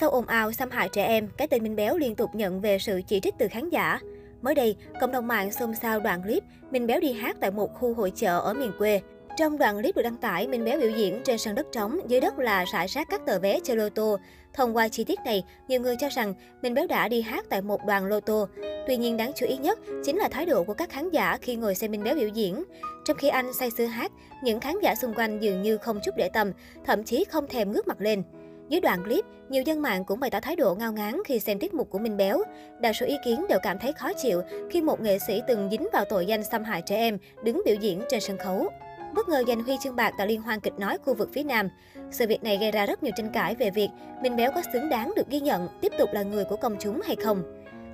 [0.00, 2.78] Sau ồn ào xâm hại trẻ em, cái tên Minh Béo liên tục nhận về
[2.78, 3.98] sự chỉ trích từ khán giả.
[4.42, 7.74] Mới đây, cộng đồng mạng xôn xao đoạn clip Minh Béo đi hát tại một
[7.74, 9.00] khu hội chợ ở miền quê.
[9.36, 12.20] Trong đoạn clip được đăng tải, Minh Béo biểu diễn trên sân đất trống, dưới
[12.20, 14.18] đất là rải rác các tờ vé chơi lô tô.
[14.54, 17.62] Thông qua chi tiết này, nhiều người cho rằng Minh Béo đã đi hát tại
[17.62, 18.48] một đoàn lô tô.
[18.86, 21.56] Tuy nhiên đáng chú ý nhất chính là thái độ của các khán giả khi
[21.56, 22.64] ngồi xem Minh Béo biểu diễn.
[23.04, 24.12] Trong khi anh say sưa hát,
[24.42, 26.52] những khán giả xung quanh dường như không chút để tâm,
[26.84, 28.22] thậm chí không thèm ngước mặt lên.
[28.70, 31.58] Dưới đoạn clip, nhiều dân mạng cũng bày tỏ thái độ ngao ngán khi xem
[31.58, 32.42] tiết mục của Minh Béo.
[32.80, 35.88] Đa số ý kiến đều cảm thấy khó chịu khi một nghệ sĩ từng dính
[35.92, 38.68] vào tội danh xâm hại trẻ em đứng biểu diễn trên sân khấu.
[39.14, 41.68] Bất ngờ giành huy chương bạc tại Liên hoan kịch nói khu vực phía Nam.
[42.10, 43.88] Sự việc này gây ra rất nhiều tranh cãi về việc
[44.22, 47.00] Minh Béo có xứng đáng được ghi nhận tiếp tục là người của công chúng
[47.04, 47.42] hay không.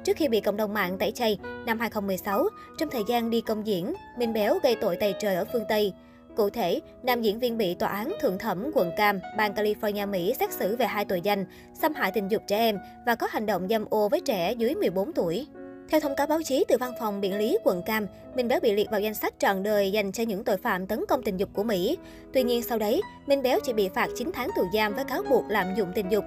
[0.04, 3.66] Trước khi bị cộng đồng mạng tẩy chay, năm 2016, trong thời gian đi công
[3.66, 5.92] diễn, Minh Béo gây tội tày trời ở phương Tây.
[6.36, 10.34] Cụ thể, nam diễn viên bị tòa án thượng thẩm quận Cam, bang California, Mỹ
[10.40, 11.44] xét xử về hai tội danh
[11.74, 14.74] xâm hại tình dục trẻ em và có hành động dâm ô với trẻ dưới
[14.74, 15.46] 14 tuổi.
[15.88, 18.72] Theo thông cáo báo chí từ văn phòng biện lý quận Cam, Minh Béo bị
[18.72, 21.48] liệt vào danh sách trọn đời dành cho những tội phạm tấn công tình dục
[21.52, 21.98] của Mỹ.
[22.32, 25.22] Tuy nhiên sau đấy, Minh Béo chỉ bị phạt 9 tháng tù giam với cáo
[25.30, 26.24] buộc lạm dụng tình dục.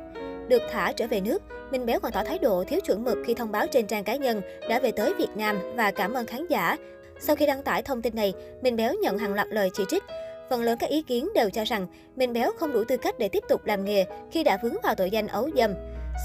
[0.48, 3.33] Được thả trở về nước, Minh Béo còn tỏ thái độ thiếu chuẩn mực khi
[3.33, 6.48] thông báo trên trang cá nhân đã về tới Việt Nam và cảm ơn khán
[6.48, 6.78] giả
[7.20, 10.03] sau khi đăng tải thông tin này, Minh Béo nhận hàng loạt lời chỉ trích.
[10.50, 13.30] Phần lớn các ý kiến đều cho rằng Minh Béo không đủ tư cách để
[13.30, 15.73] tiếp tục làm nghề khi đã vướng vào tội danh ấu dâm.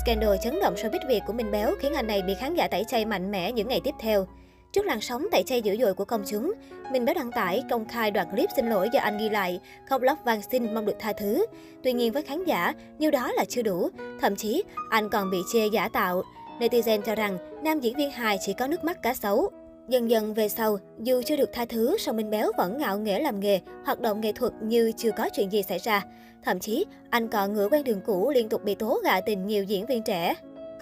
[0.03, 2.84] Scandal chấn động showbiz Việt của Minh Béo khiến anh này bị khán giả tẩy
[2.89, 4.27] chay mạnh mẽ những ngày tiếp theo.
[4.73, 6.53] Trước làn sóng tẩy chay dữ dội của công chúng,
[6.92, 10.03] Minh Béo đăng tải công khai đoạn clip xin lỗi do anh ghi lại, khóc
[10.03, 11.47] lóc van xin mong được tha thứ.
[11.83, 13.89] Tuy nhiên với khán giả, như đó là chưa đủ,
[14.20, 16.23] thậm chí anh còn bị chê giả tạo.
[16.58, 19.51] Netizen cho rằng nam diễn viên hài chỉ có nước mắt cá sấu.
[19.88, 23.20] Dần dần về sau, dù chưa được tha thứ, song Minh Béo vẫn ngạo nghễ
[23.20, 26.02] làm nghề, hoạt động nghệ thuật như chưa có chuyện gì xảy ra.
[26.42, 29.64] Thậm chí, anh còn ngựa quen đường cũ liên tục bị tố gạ tình nhiều
[29.64, 30.34] diễn viên trẻ.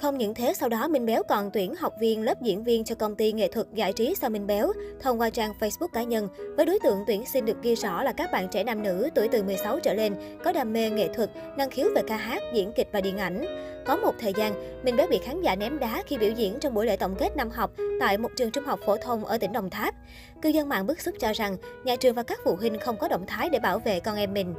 [0.03, 2.95] Không những thế, sau đó Minh Béo còn tuyển học viên lớp diễn viên cho
[2.95, 6.29] công ty nghệ thuật giải trí Sao Minh Béo thông qua trang Facebook cá nhân,
[6.57, 9.29] với đối tượng tuyển sinh được ghi rõ là các bạn trẻ nam nữ tuổi
[9.29, 10.15] từ 16 trở lên,
[10.45, 13.45] có đam mê nghệ thuật, năng khiếu về ca hát, diễn kịch và điện ảnh.
[13.87, 16.75] Có một thời gian, Minh Béo bị khán giả ném đá khi biểu diễn trong
[16.75, 17.71] buổi lễ tổng kết năm học
[18.01, 19.95] tại một trường trung học phổ thông ở tỉnh Đồng Tháp.
[20.43, 23.09] Cư dân mạng bức xúc cho rằng nhà trường và các phụ huynh không có
[23.09, 24.55] động thái để bảo vệ con em mình.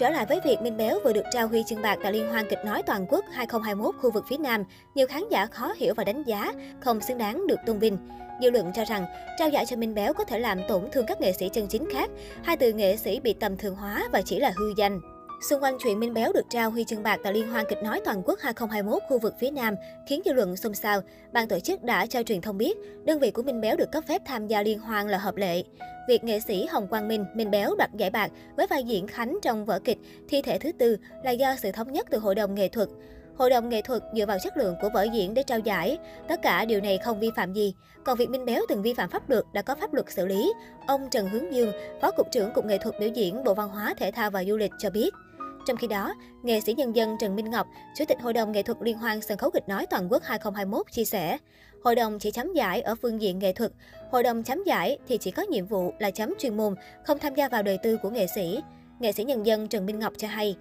[0.00, 2.48] Trở lại với việc Minh Béo vừa được trao huy chương bạc tại Liên hoan
[2.50, 6.04] kịch nói toàn quốc 2021 khu vực phía Nam, nhiều khán giả khó hiểu và
[6.04, 7.98] đánh giá, không xứng đáng được tôn vinh.
[8.42, 9.06] Dư luận cho rằng,
[9.38, 11.88] trao giải cho Minh Béo có thể làm tổn thương các nghệ sĩ chân chính
[11.92, 12.10] khác,
[12.42, 15.00] hai từ nghệ sĩ bị tầm thường hóa và chỉ là hư danh.
[15.40, 18.00] Xung quanh chuyện Minh Béo được trao huy chương bạc tại Liên hoan kịch nói
[18.04, 19.74] toàn quốc 2021 khu vực phía Nam
[20.08, 21.00] khiến dư luận xôn xao.
[21.32, 24.04] Ban tổ chức đã cho truyền thông biết, đơn vị của Minh Béo được cấp
[24.08, 25.62] phép tham gia liên hoan là hợp lệ.
[26.08, 29.38] Việc nghệ sĩ Hồng Quang Minh, Minh Béo đoạt giải bạc với vai diễn Khánh
[29.42, 29.98] trong vở kịch
[30.28, 32.88] Thi thể thứ tư là do sự thống nhất từ Hội đồng nghệ thuật.
[33.36, 35.98] Hội đồng nghệ thuật dựa vào chất lượng của vở diễn để trao giải.
[36.28, 37.74] Tất cả điều này không vi phạm gì.
[38.04, 40.52] Còn việc Minh Béo từng vi phạm pháp luật đã có pháp luật xử lý.
[40.86, 43.94] Ông Trần Hướng Dương, Phó Cục trưởng Cục Nghệ thuật biểu diễn Bộ Văn hóa,
[43.98, 45.10] Thể thao và Du lịch cho biết.
[45.70, 47.66] Trong khi đó, nghệ sĩ nhân dân Trần Minh Ngọc,
[47.96, 50.86] Chủ tịch Hội đồng Nghệ thuật Liên hoan Sân khấu kịch nói toàn quốc 2021
[50.92, 51.38] chia sẻ,
[51.84, 53.72] Hội đồng chỉ chấm giải ở phương diện nghệ thuật.
[54.12, 56.74] Hội đồng chấm giải thì chỉ có nhiệm vụ là chấm chuyên môn,
[57.06, 58.60] không tham gia vào đời tư của nghệ sĩ.
[59.00, 60.56] Nghệ sĩ nhân dân Trần Minh Ngọc cho hay,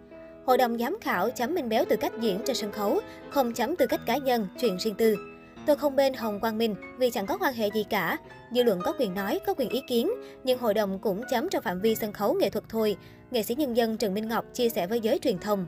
[0.46, 3.00] Hội đồng giám khảo chấm Minh Béo từ cách diễn trên sân khấu,
[3.30, 5.16] không chấm từ cách cá nhân, chuyện riêng tư.
[5.70, 8.18] Tôi không bên Hồng Quang Minh vì chẳng có quan hệ gì cả.
[8.52, 10.12] Dư luận có quyền nói, có quyền ý kiến,
[10.44, 12.98] nhưng hội đồng cũng chấm trong phạm vi sân khấu nghệ thuật thôi.
[13.32, 15.66] Nghệ sĩ nhân dân Trần Minh Ngọc chia sẻ với giới truyền thông.